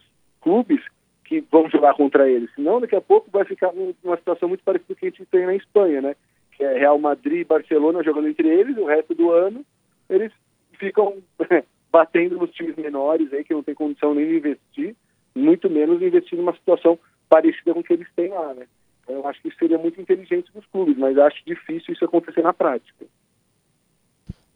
clubes 0.40 0.80
que 1.24 1.40
vão 1.50 1.68
jogar 1.70 1.94
contra 1.94 2.28
eles. 2.28 2.52
Senão, 2.54 2.80
daqui 2.80 2.96
a 2.96 3.00
pouco 3.00 3.30
vai 3.30 3.44
ficar 3.44 3.70
uma 4.02 4.16
situação 4.16 4.48
muito 4.48 4.64
parecida 4.64 4.88
com 4.88 4.92
o 4.94 4.96
que 4.96 5.06
a 5.06 5.10
gente 5.10 5.26
tem 5.26 5.46
na 5.46 5.54
Espanha, 5.54 6.00
né? 6.00 6.16
Que 6.52 6.64
é 6.64 6.78
Real 6.78 6.98
Madrid 6.98 7.40
e 7.40 7.44
Barcelona 7.44 8.02
jogando 8.02 8.28
entre 8.28 8.48
eles, 8.48 8.76
o 8.76 8.84
resto 8.84 9.14
do 9.14 9.30
ano 9.30 9.64
eles 10.10 10.32
ficam 10.80 11.18
batendo 11.92 12.38
nos 12.38 12.50
times 12.50 12.74
menores 12.76 13.32
aí 13.32 13.44
que 13.44 13.54
não 13.54 13.62
tem 13.62 13.74
condição 13.74 14.14
nem 14.14 14.26
de 14.26 14.36
investir, 14.36 14.96
muito 15.34 15.70
menos 15.70 16.02
investir 16.02 16.36
numa 16.36 16.54
situação 16.54 16.98
parecida 17.28 17.72
com 17.72 17.80
o 17.80 17.84
que 17.84 17.92
eles 17.92 18.08
têm 18.16 18.30
lá, 18.30 18.54
né? 18.54 18.66
Então, 19.02 19.14
eu 19.16 19.26
acho 19.26 19.40
que 19.40 19.48
isso 19.48 19.58
seria 19.58 19.78
muito 19.78 20.00
inteligente 20.00 20.50
dos 20.52 20.66
clubes, 20.66 20.96
mas 20.96 21.16
acho 21.18 21.44
difícil 21.46 21.94
isso 21.94 22.04
acontecer 22.04 22.42
na 22.42 22.52
prática. 22.52 23.06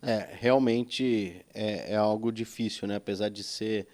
É, 0.02 0.28
realmente 0.32 1.44
é, 1.54 1.92
é 1.92 1.96
algo 1.96 2.32
difícil, 2.32 2.88
né? 2.88 2.96
Apesar 2.96 3.28
de 3.28 3.42
ser 3.42 3.86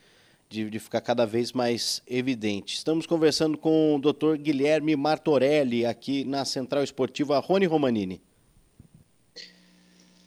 de, 0.49 0.69
de, 0.69 0.81
ficar 0.81 1.01
cada 1.01 1.25
vez 1.25 1.53
mais 1.53 2.03
evidente. 2.09 2.75
Estamos 2.75 3.07
conversando 3.07 3.57
com 3.57 3.95
o 3.95 4.01
Dr. 4.01 4.37
Guilherme 4.37 4.97
Martorelli 4.97 5.87
aqui 5.87 6.25
na 6.25 6.45
Central 6.45 6.83
Esportiva 6.83 7.39
Rony 7.39 7.67
Romanini. 7.67 8.21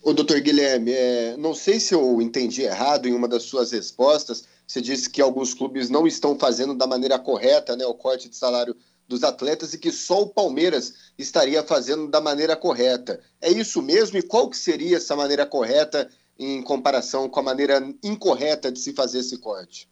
O 0.05 0.11
doutor 0.11 0.41
Guilherme, 0.41 0.91
é, 0.91 1.37
não 1.37 1.53
sei 1.53 1.79
se 1.79 1.95
eu 1.95 2.21
entendi 2.21 2.63
errado 2.63 3.07
em 3.07 3.13
uma 3.13 3.25
das 3.25 3.43
suas 3.43 3.71
respostas. 3.71 4.45
Você 4.67 4.81
disse 4.81 5.09
que 5.09 5.21
alguns 5.21 5.53
clubes 5.53 5.89
não 5.89 6.05
estão 6.05 6.37
fazendo 6.37 6.75
da 6.75 6.85
maneira 6.85 7.17
correta 7.17 7.77
né, 7.77 7.85
o 7.85 7.93
corte 7.93 8.27
de 8.27 8.35
salário 8.35 8.75
dos 9.07 9.23
atletas 9.23 9.73
e 9.73 9.79
que 9.79 9.91
só 9.91 10.23
o 10.23 10.29
Palmeiras 10.29 11.13
estaria 11.17 11.63
fazendo 11.63 12.09
da 12.09 12.19
maneira 12.19 12.53
correta. 12.53 13.21
É 13.41 13.49
isso 13.49 13.81
mesmo? 13.81 14.17
E 14.17 14.21
qual 14.21 14.49
que 14.49 14.57
seria 14.57 14.97
essa 14.97 15.15
maneira 15.15 15.45
correta 15.45 16.09
em 16.37 16.61
comparação 16.61 17.29
com 17.29 17.39
a 17.39 17.43
maneira 17.43 17.81
incorreta 18.03 18.69
de 18.69 18.79
se 18.79 18.93
fazer 18.93 19.19
esse 19.19 19.39
corte? 19.39 19.87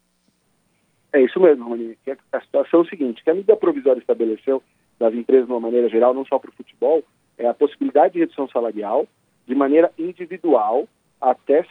É 1.13 1.21
isso 1.21 1.39
mesmo, 1.39 1.69
Rony. 1.69 1.97
A 2.33 2.41
situação 2.41 2.81
é 2.81 2.83
o 2.83 2.89
seguinte, 2.89 3.23
que 3.23 3.29
a 3.29 3.33
medida 3.33 3.55
provisória 3.55 4.01
estabeleceu 4.01 4.61
das 4.99 5.13
empresas 5.13 5.45
de 5.45 5.53
uma 5.53 5.59
maneira 5.61 5.87
geral, 5.87 6.13
não 6.13 6.25
só 6.25 6.37
para 6.37 6.49
o 6.49 6.53
futebol, 6.53 7.01
é 7.37 7.47
a 7.47 7.53
possibilidade 7.53 8.15
de 8.15 8.19
redução 8.19 8.49
salarial 8.49 9.07
de 9.47 9.55
maneira 9.55 9.91
individual 9.97 10.87
até 11.19 11.65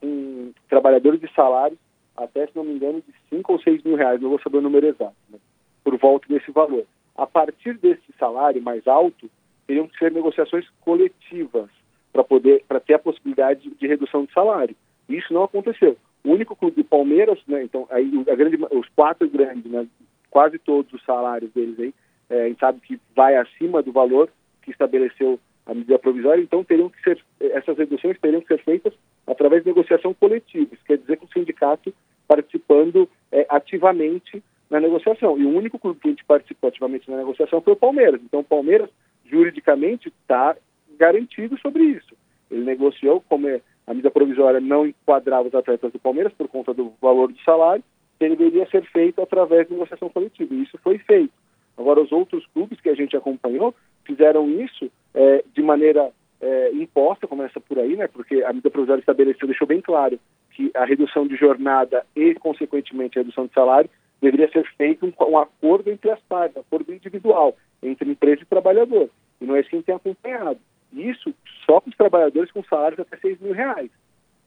com 0.00 0.52
trabalhadores 0.68 1.20
de 1.20 1.32
salários 1.34 1.78
até, 2.16 2.46
se 2.46 2.54
não 2.54 2.64
me 2.64 2.74
engano, 2.74 3.02
de 3.06 3.14
5 3.30 3.52
ou 3.52 3.60
6 3.60 3.82
mil 3.82 3.96
reais, 3.96 4.20
não 4.20 4.30
vou 4.30 4.40
saber 4.40 4.58
o 4.58 4.62
número 4.62 4.86
exato, 4.86 5.16
né? 5.30 5.38
por 5.82 5.96
volta 5.96 6.26
desse 6.28 6.50
valor. 6.50 6.84
A 7.16 7.26
partir 7.26 7.74
desse 7.78 8.12
salário 8.18 8.62
mais 8.62 8.86
alto, 8.86 9.30
teriam 9.66 9.88
que 9.88 9.98
ser 9.98 10.12
negociações 10.12 10.68
coletivas 10.80 11.70
para 12.12 12.22
poder 12.22 12.64
para 12.68 12.80
ter 12.80 12.94
a 12.94 12.98
possibilidade 12.98 13.70
de 13.70 13.86
redução 13.86 14.24
de 14.24 14.32
salário. 14.32 14.76
Isso 15.08 15.32
não 15.32 15.44
aconteceu. 15.44 15.96
O 16.24 16.30
único 16.30 16.54
clube 16.54 16.76
do 16.76 16.84
Palmeiras, 16.84 17.38
né, 17.48 17.64
então 17.64 17.86
aí 17.90 18.10
grande, 18.24 18.58
os 18.70 18.88
quatro 18.90 19.28
grandes, 19.28 19.70
né, 19.70 19.86
quase 20.30 20.58
todos 20.58 20.92
os 20.92 21.02
salários 21.04 21.50
deles 21.52 21.78
aí, 21.80 21.94
é, 22.30 22.44
a 22.44 22.48
gente 22.48 22.60
sabe 22.60 22.80
que 22.80 23.00
vai 23.14 23.36
acima 23.36 23.82
do 23.82 23.92
valor 23.92 24.30
que 24.62 24.70
estabeleceu 24.70 25.38
a 25.66 25.74
medida 25.74 25.98
provisória, 25.98 26.42
então 26.42 26.64
teriam 26.64 26.88
que 26.90 27.00
ser 27.02 27.22
essas 27.40 27.76
reduções 27.78 28.18
teriam 28.18 28.40
que 28.40 28.48
ser 28.48 28.62
feitas 28.64 28.92
através 29.26 29.62
de 29.62 29.68
negociação 29.68 30.12
coletiva. 30.14 30.74
Isso 30.74 30.84
quer 30.84 30.98
dizer 30.98 31.16
que 31.16 31.24
o 31.24 31.32
sindicato 31.32 31.94
participando 32.26 33.08
é, 33.30 33.46
ativamente 33.48 34.42
na 34.70 34.80
negociação. 34.80 35.38
E 35.38 35.44
o 35.44 35.54
único 35.54 35.78
clube 35.78 36.00
que 36.00 36.08
a 36.08 36.10
gente 36.10 36.24
participou 36.24 36.68
ativamente 36.68 37.10
na 37.10 37.18
negociação 37.18 37.60
foi 37.60 37.74
o 37.74 37.76
Palmeiras. 37.76 38.20
Então, 38.24 38.40
o 38.40 38.44
Palmeiras, 38.44 38.88
juridicamente, 39.26 40.08
está 40.08 40.56
garantido 40.98 41.58
sobre 41.58 41.84
isso. 41.84 42.16
Ele 42.50 42.64
negociou, 42.64 43.22
como 43.28 43.48
é, 43.48 43.60
a 43.86 43.90
medida 43.90 44.10
provisória 44.10 44.60
não 44.60 44.86
enquadrava 44.86 45.48
os 45.48 45.54
atletas 45.54 45.92
do 45.92 45.98
Palmeiras 45.98 46.32
por 46.32 46.48
conta 46.48 46.72
do 46.72 46.92
valor 47.00 47.30
do 47.30 47.38
salário, 47.40 47.84
ele 48.18 48.36
deveria 48.36 48.66
ser 48.70 48.84
feito 48.90 49.20
através 49.20 49.66
de 49.66 49.74
negociação 49.74 50.08
coletiva. 50.08 50.54
E 50.54 50.62
isso 50.62 50.78
foi 50.78 50.98
feito. 50.98 51.32
Agora, 51.76 52.00
os 52.00 52.12
outros 52.12 52.46
clubes 52.54 52.80
que 52.80 52.88
a 52.88 52.94
gente 52.94 53.16
acompanhou 53.16 53.74
fizeram 54.04 54.48
isso 54.48 54.90
é, 55.14 55.44
de 55.54 55.62
maneira 55.62 56.10
é, 56.40 56.72
imposta, 56.72 57.26
começa 57.26 57.60
por 57.60 57.78
aí, 57.78 57.96
né? 57.96 58.08
Porque 58.08 58.42
a 58.42 58.48
medida 58.48 58.70
provisória 58.70 59.00
estabeleceu, 59.00 59.46
deixou 59.46 59.66
bem 59.66 59.80
claro 59.80 60.18
que 60.50 60.70
a 60.74 60.84
redução 60.84 61.26
de 61.26 61.36
jornada 61.36 62.04
e, 62.14 62.34
consequentemente, 62.34 63.18
a 63.18 63.22
redução 63.22 63.46
de 63.46 63.52
salário 63.52 63.90
deveria 64.20 64.50
ser 64.50 64.64
feito 64.76 65.06
um, 65.06 65.12
um 65.26 65.38
acordo 65.38 65.90
entre 65.90 66.10
as 66.10 66.20
partes, 66.20 66.56
um 66.56 66.60
acordo 66.60 66.92
individual 66.92 67.56
entre 67.82 68.10
empresa 68.10 68.42
e 68.42 68.46
trabalhador. 68.46 69.08
E 69.40 69.44
não 69.44 69.56
é 69.56 69.60
assim 69.60 69.78
que 69.78 69.82
tem 69.84 69.94
acompanhado. 69.94 70.58
Isso 70.92 71.34
só 71.66 71.80
com 71.80 71.90
os 71.90 71.96
trabalhadores 71.96 72.52
com 72.52 72.62
salários 72.64 73.00
até 73.00 73.16
6 73.16 73.40
mil 73.40 73.52
reais. 73.52 73.90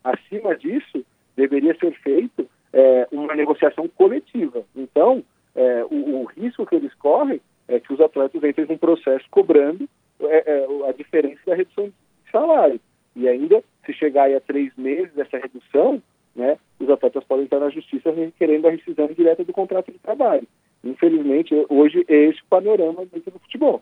Acima 0.04 0.56
disso, 0.56 1.04
deveria 1.36 1.76
ser 1.78 1.92
feito 2.00 2.48
é, 2.72 3.08
uma 3.12 3.36
negociação 3.36 3.88
coletiva. 3.88 4.64
Então, 4.76 5.24
é, 5.56 5.84
o, 5.90 6.22
o, 6.22 6.26
risco 6.26 6.66
que 6.66 6.76
eles 6.76 6.94
correm 6.96 7.42
é 7.75 7.79
que 7.79 7.94
os 7.94 8.00
atletas 8.01 8.44
entrem 8.44 8.67
num 8.67 8.77
processo 8.77 9.25
cobrando 9.29 9.88
é, 10.22 10.44
é, 10.51 10.89
a 10.89 10.91
diferença 10.91 11.39
da 11.46 11.55
redução 11.55 11.88
de 11.88 12.32
salário. 12.32 12.79
E 13.15 13.27
ainda, 13.27 13.63
se 13.86 13.94
chegar 13.94 14.34
a 14.34 14.39
três 14.39 14.72
meses 14.75 15.13
dessa 15.13 15.38
redução, 15.38 16.01
né, 16.36 16.58
os 16.79 16.89
atletas 16.89 17.24
podem 17.24 17.46
estar 17.46 17.60
na 17.60 17.70
justiça 17.70 18.12
requerendo 18.12 18.67
a 18.67 18.72
rescisão 18.72 19.08
direta 19.08 19.44
do 19.44 19.53
contrato 19.53 19.91
de 19.91 20.00
trabalho. 20.00 20.48
Infelizmente, 20.84 21.53
hoje 21.70 22.05
é 22.08 22.15
esse 22.25 22.41
o 22.41 22.46
panorama 22.50 23.05
dentro 23.05 23.32
do 23.32 23.39
futebol. 23.39 23.82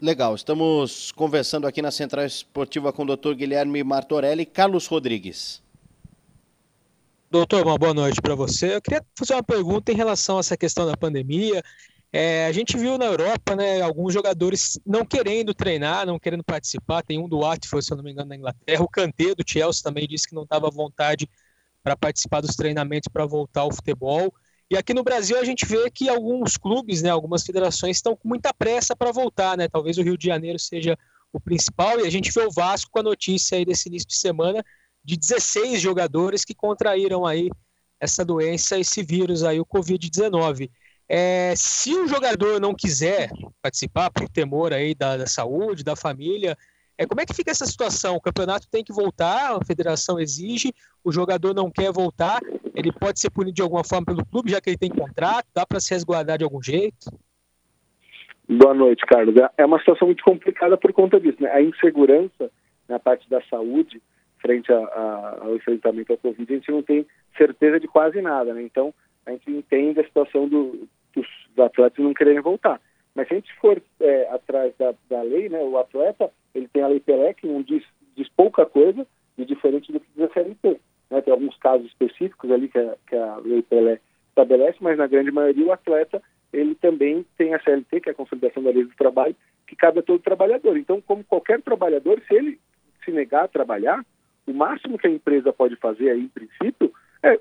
Legal, 0.00 0.34
estamos 0.34 1.12
conversando 1.12 1.66
aqui 1.66 1.82
na 1.82 1.90
Central 1.90 2.24
Esportiva 2.24 2.90
com 2.90 3.02
o 3.02 3.16
Dr. 3.16 3.34
Guilherme 3.34 3.84
Martorelli 3.84 4.42
e 4.42 4.46
Carlos 4.46 4.86
Rodrigues. 4.86 5.62
Doutor, 7.32 7.64
uma 7.64 7.78
boa 7.78 7.94
noite 7.94 8.20
para 8.20 8.34
você. 8.34 8.74
Eu 8.74 8.82
queria 8.82 9.06
fazer 9.16 9.34
uma 9.34 9.42
pergunta 9.42 9.92
em 9.92 9.94
relação 9.94 10.38
a 10.38 10.40
essa 10.40 10.56
questão 10.56 10.84
da 10.84 10.96
pandemia. 10.96 11.62
É, 12.12 12.46
a 12.46 12.50
gente 12.50 12.76
viu 12.76 12.98
na 12.98 13.04
Europa, 13.04 13.54
né, 13.54 13.80
alguns 13.80 14.12
jogadores 14.12 14.80
não 14.84 15.06
querendo 15.06 15.54
treinar, 15.54 16.04
não 16.04 16.18
querendo 16.18 16.42
participar. 16.42 17.04
Tem 17.04 17.20
um 17.20 17.28
do 17.28 17.38
Watford, 17.38 17.86
se 17.86 17.92
eu 17.92 17.96
não 17.96 18.02
me 18.02 18.10
engano, 18.10 18.30
na 18.30 18.34
Inglaterra. 18.34 18.82
O 18.82 18.88
Kanté 18.88 19.32
do 19.32 19.44
Chelsea 19.46 19.80
também 19.80 20.08
disse 20.08 20.28
que 20.28 20.34
não 20.34 20.42
estava 20.42 20.66
à 20.66 20.70
vontade 20.72 21.30
para 21.84 21.96
participar 21.96 22.40
dos 22.40 22.56
treinamentos 22.56 23.06
para 23.12 23.24
voltar 23.24 23.60
ao 23.60 23.72
futebol. 23.72 24.34
E 24.68 24.76
aqui 24.76 24.92
no 24.92 25.04
Brasil 25.04 25.38
a 25.38 25.44
gente 25.44 25.64
vê 25.64 25.88
que 25.88 26.08
alguns 26.08 26.56
clubes, 26.56 27.00
né, 27.00 27.10
algumas 27.10 27.44
federações 27.44 27.98
estão 27.98 28.16
com 28.16 28.26
muita 28.26 28.52
pressa 28.52 28.96
para 28.96 29.12
voltar, 29.12 29.56
né? 29.56 29.68
Talvez 29.68 29.98
o 29.98 30.02
Rio 30.02 30.18
de 30.18 30.26
Janeiro 30.26 30.58
seja 30.58 30.98
o 31.32 31.38
principal. 31.38 32.00
E 32.00 32.08
a 32.08 32.10
gente 32.10 32.32
vê 32.32 32.40
o 32.40 32.50
Vasco 32.50 32.90
com 32.90 32.98
a 32.98 33.04
notícia 33.04 33.56
aí 33.56 33.64
desse 33.64 33.88
início 33.88 34.08
de 34.08 34.16
semana 34.16 34.64
de 35.04 35.16
16 35.16 35.80
jogadores 35.80 36.44
que 36.44 36.54
contraíram 36.54 37.26
aí 37.26 37.50
essa 37.98 38.24
doença, 38.24 38.78
esse 38.78 39.02
vírus 39.02 39.44
aí, 39.44 39.60
o 39.60 39.66
Covid-19. 39.66 40.70
É, 41.08 41.54
se 41.56 41.94
o 41.94 42.06
jogador 42.06 42.60
não 42.60 42.74
quiser 42.74 43.30
participar 43.60 44.10
por 44.10 44.28
temor 44.28 44.72
aí 44.72 44.94
da, 44.94 45.16
da 45.16 45.26
saúde, 45.26 45.82
da 45.82 45.96
família, 45.96 46.56
é, 46.96 47.06
como 47.06 47.20
é 47.20 47.26
que 47.26 47.34
fica 47.34 47.50
essa 47.50 47.66
situação? 47.66 48.16
O 48.16 48.20
campeonato 48.20 48.68
tem 48.70 48.84
que 48.84 48.92
voltar, 48.92 49.56
a 49.56 49.64
federação 49.64 50.20
exige, 50.20 50.72
o 51.02 51.10
jogador 51.10 51.54
não 51.54 51.70
quer 51.70 51.90
voltar, 51.90 52.40
ele 52.74 52.92
pode 52.92 53.18
ser 53.18 53.30
punido 53.30 53.54
de 53.54 53.62
alguma 53.62 53.82
forma 53.82 54.06
pelo 54.06 54.24
clube, 54.26 54.50
já 54.50 54.60
que 54.60 54.70
ele 54.70 54.76
tem 54.76 54.90
contrato, 54.90 55.46
dá 55.54 55.66
para 55.66 55.80
se 55.80 55.92
resguardar 55.92 56.38
de 56.38 56.44
algum 56.44 56.62
jeito? 56.62 57.10
Boa 58.48 58.74
noite, 58.74 59.04
Carlos. 59.06 59.34
É 59.56 59.64
uma 59.64 59.78
situação 59.78 60.08
muito 60.08 60.22
complicada 60.22 60.76
por 60.76 60.92
conta 60.92 61.20
disso. 61.20 61.40
Né? 61.40 61.50
A 61.50 61.62
insegurança 61.62 62.50
na 62.88 62.98
parte 62.98 63.30
da 63.30 63.40
saúde, 63.48 64.02
frente 64.40 64.72
a, 64.72 64.78
a, 64.78 65.38
ao 65.42 65.56
enfrentamento 65.56 66.12
ao 66.12 66.18
Covid, 66.18 66.52
a 66.52 66.56
gente 66.56 66.70
não 66.70 66.82
tem 66.82 67.06
certeza 67.36 67.78
de 67.78 67.86
quase 67.86 68.20
nada. 68.20 68.52
Né? 68.54 68.62
Então, 68.62 68.92
a 69.26 69.30
gente 69.32 69.50
entende 69.50 70.00
a 70.00 70.04
situação 70.04 70.48
do, 70.48 70.88
dos 71.14 71.26
atletas 71.58 72.04
não 72.04 72.14
quererem 72.14 72.40
voltar. 72.40 72.80
Mas 73.14 73.28
se 73.28 73.34
a 73.34 73.36
gente 73.36 73.52
for 73.56 73.82
é, 74.00 74.28
atrás 74.30 74.72
da, 74.78 74.94
da, 75.08 75.22
lei, 75.22 75.48
né, 75.48 75.58
o 75.60 75.78
atleta 75.78 76.30
ele 76.54 76.68
tem 76.68 76.82
a 76.82 76.88
lei 76.88 77.00
Pelé 77.00 77.34
que 77.34 77.46
não 77.46 77.62
diz, 77.62 77.84
diz 78.16 78.28
pouca 78.36 78.64
coisa 78.64 79.06
e 79.36 79.44
diferente 79.44 79.92
do 79.92 80.00
que 80.00 80.06
diz 80.14 80.30
a 80.30 80.32
CLT. 80.32 80.80
Né? 81.10 81.20
Tem 81.20 81.32
alguns 81.32 81.56
casos 81.58 81.86
específicos 81.88 82.50
ali 82.50 82.68
que 82.68 82.78
a, 82.78 82.96
que 83.06 83.16
a 83.16 83.36
lei 83.36 83.62
Pelé 83.62 84.00
estabelece, 84.28 84.78
mas 84.80 84.96
na 84.96 85.06
grande 85.06 85.30
maioria 85.30 85.66
o 85.66 85.72
atleta 85.72 86.22
ele 86.52 86.74
também 86.74 87.24
tem 87.36 87.54
a 87.54 87.60
CLT, 87.60 88.00
que 88.00 88.08
é 88.08 88.12
a 88.12 88.14
Consolidação 88.14 88.62
da 88.62 88.70
Lei 88.70 88.84
do 88.84 88.94
Trabalho, 88.96 89.36
que 89.66 89.76
cabe 89.76 90.00
a 90.00 90.02
todo 90.02 90.20
trabalhador. 90.20 90.76
Então, 90.76 91.00
como 91.00 91.22
qualquer 91.22 91.62
trabalhador, 91.62 92.20
se 92.26 92.34
ele 92.34 92.58
se 93.04 93.12
negar 93.12 93.44
a 93.44 93.48
trabalhar, 93.48 94.04
o 94.50 94.54
máximo 94.54 94.98
que 94.98 95.06
a 95.06 95.10
empresa 95.10 95.52
pode 95.52 95.76
fazer 95.76 96.10
aí, 96.10 96.22
em 96.22 96.28
princípio, 96.28 96.92
é 97.22 97.38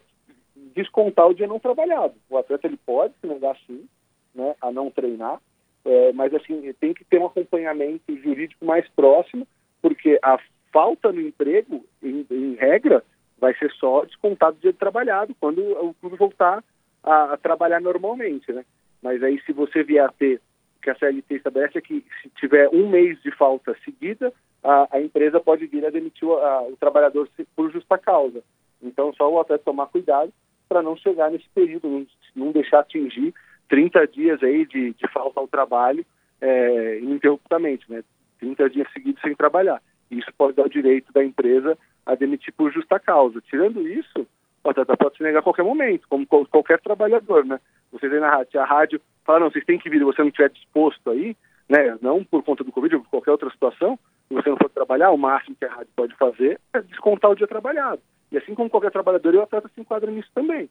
descontar 0.76 1.28
o 1.28 1.34
dia 1.34 1.48
não 1.48 1.60
trabalhado. 1.60 2.14
O 2.30 2.38
atleta 2.38 2.68
ele 2.68 2.80
pode 2.86 3.14
se 3.20 3.28
negar 3.28 3.58
sim, 3.66 3.88
né, 4.34 4.56
a 4.62 4.72
não 4.72 4.90
treinar, 4.92 5.40
é, 5.86 6.12
mas 6.14 6.34
assim 6.34 6.74
tem 6.80 6.94
que 6.94 7.04
ter 7.06 7.20
um 7.20 7.26
acompanhamento 7.26 8.16
jurídico 8.18 8.66
mais 8.66 8.88
próximo, 8.90 9.48
porque 9.82 10.20
a 10.22 10.38
falta 10.72 11.12
no 11.12 11.22
emprego, 11.22 11.86
em, 12.04 12.26
em 12.30 12.56
regra, 12.56 13.04
vai 13.40 13.56
ser 13.56 13.72
só 13.72 14.06
descontado 14.06 14.58
o 14.58 14.60
dia 14.60 14.74
trabalhado 14.74 15.36
quando 15.40 15.60
o 15.60 15.94
clube 15.96 16.18
voltar 16.18 16.64
a, 17.04 17.34
a, 17.34 17.38
trabalhar 17.38 17.80
normalmente, 17.80 18.52
né? 18.52 18.66
Mas 19.02 19.24
aí 19.24 19.42
se 19.46 19.54
você 19.54 19.82
vier 19.84 20.06
a 20.06 20.12
ter 20.12 20.42
que 20.82 20.90
a 20.90 20.96
CLT 20.96 21.36
estabelece 21.36 21.78
é 21.78 21.82
que 21.82 22.06
se 22.22 22.30
tiver 22.30 22.70
um 22.70 22.90
mês 22.90 23.22
de 23.22 23.32
falta 23.32 23.76
seguida, 23.84 24.34
a, 24.64 24.98
a 24.98 25.02
empresa 25.02 25.40
pode 25.40 25.66
vir 25.68 25.86
a 25.86 25.90
demitir 25.90 26.28
o, 26.28 26.38
a, 26.38 26.64
o 26.64 26.78
trabalhador 26.78 27.28
por 27.56 27.72
justa 27.72 27.98
causa. 27.98 28.44
Então, 28.82 29.14
só 29.14 29.30
o 29.30 29.40
atleta 29.40 29.64
tomar 29.64 29.88
cuidado 29.88 30.32
para 30.68 30.82
não 30.82 30.96
chegar 30.96 31.32
nesse 31.32 31.50
período, 31.50 31.88
não, 31.88 32.08
não, 32.36 32.52
deixar 32.52 32.80
atingir 32.80 33.34
30 33.68 34.08
dias 34.08 34.44
aí 34.44 34.66
de, 34.66 34.94
de 34.94 35.08
falta 35.12 35.40
ao 35.40 35.48
trabalho 35.48 36.06
é, 36.40 37.00
ininterruptamente, 37.00 37.90
né? 37.92 38.04
30 38.40 38.70
dias 38.70 38.88
seguidos 38.94 39.22
sem 39.22 39.36
trabalhar. 39.36 39.82
Isso 40.10 40.32
pode 40.38 40.56
dar 40.56 40.66
o 40.66 40.70
direito 40.70 41.12
da 41.12 41.24
empresa 41.24 41.78
a 42.06 42.16
demitir 42.16 42.54
por 42.54 42.72
justa 42.72 43.00
causa. 43.00 43.42
Tirando 43.42 43.88
isso, 43.88 44.26
o 44.64 44.98
pode 44.98 45.18
se 45.18 45.24
negar 45.24 45.40
a 45.40 45.44
qualquer 45.44 45.64
momento, 45.64 46.08
como 46.10 46.26
qualquer 46.28 46.80
trabalhador, 46.80 47.46
né? 47.46 47.60
Você 47.92 48.08
vê 48.08 48.20
na 48.20 48.30
rádio, 48.30 48.60
a 48.60 48.66
rádio 48.66 49.02
fala, 49.26 49.40
não, 49.40 49.52
vocês 49.52 49.66
têm 49.66 49.80
que 49.80 49.90
vir, 49.90 50.04
você 50.04 50.22
não 50.22 50.30
estiver 50.30 50.50
disposto 50.50 51.10
aí, 51.10 51.36
né? 51.68 51.98
Não 52.02 52.24
por 52.24 52.44
conta 52.44 52.64
do 52.64 52.72
Covid 52.72 52.96
ou 52.96 53.02
por 53.02 53.10
qualquer 53.10 53.32
outra 53.32 53.50
situação, 53.50 53.98
se 54.28 54.34
você 54.34 54.50
não 54.50 54.58
for 54.58 54.70
trabalhar, 54.70 55.12
o 55.12 55.18
máximo 55.18 55.56
que 55.56 55.66
a 55.66 55.74
rádio 55.74 55.92
pode 55.96 56.16
fazer 56.16 56.60
é 56.74 56.82
descontar 56.82 57.32
o 57.32 57.36
dia 57.36 57.48
trabalhado. 57.48 58.02
E 58.32 58.38
assim 58.38 58.54
como 58.54 58.70
qualquer 58.70 58.92
trabalhador, 58.92 59.34
o 59.36 59.42
atleta 59.42 59.70
se 59.74 59.82
enquadra 59.82 60.12
nisso 60.12 60.30
também. 60.34 60.70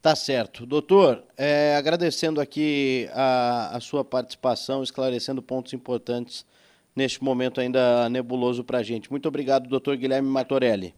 Tá 0.00 0.14
certo. 0.14 0.64
Doutor, 0.64 1.24
é, 1.36 1.74
agradecendo 1.76 2.40
aqui 2.40 3.08
a, 3.12 3.76
a, 3.76 3.80
sua 3.80 4.04
participação, 4.04 4.82
esclarecendo 4.82 5.42
pontos 5.42 5.72
importantes 5.72 6.46
neste 6.94 7.22
momento 7.22 7.60
ainda 7.60 8.08
nebuloso 8.08 8.62
para 8.62 8.78
a 8.78 8.82
gente. 8.82 9.10
Muito 9.10 9.26
obrigado, 9.26 9.68
doutor 9.68 9.96
Guilherme 9.96 10.28
Matorelli. 10.28 10.94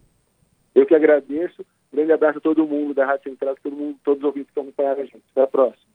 Eu 0.73 0.85
que 0.85 0.95
agradeço. 0.95 1.65
Grande 1.91 2.13
abraço 2.13 2.37
a 2.37 2.41
todo 2.41 2.65
mundo 2.65 2.93
da 2.93 3.05
Rádio 3.05 3.31
Central, 3.31 3.55
todo 3.61 3.75
mundo, 3.75 3.97
todos 4.03 4.19
os 4.19 4.25
ouvintes 4.25 4.51
que 4.53 4.59
acompanharam 4.59 5.01
a 5.01 5.05
gente. 5.05 5.23
Até 5.31 5.41
a 5.41 5.47
próxima. 5.47 5.90